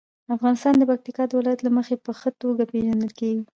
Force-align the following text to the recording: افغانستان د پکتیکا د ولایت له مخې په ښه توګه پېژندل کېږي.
افغانستان 0.35 0.73
د 0.77 0.83
پکتیکا 0.89 1.23
د 1.27 1.31
ولایت 1.39 1.61
له 1.63 1.71
مخې 1.77 1.95
په 2.05 2.11
ښه 2.19 2.29
توګه 2.41 2.63
پېژندل 2.71 3.11
کېږي. 3.19 3.43